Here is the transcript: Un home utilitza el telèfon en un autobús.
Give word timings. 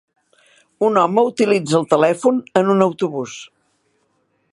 Un 0.87 0.95
home 1.01 1.23
utilitza 1.31 1.77
el 1.81 1.85
telèfon 1.91 2.39
en 2.63 2.73
un 2.77 2.85
autobús. 2.87 3.37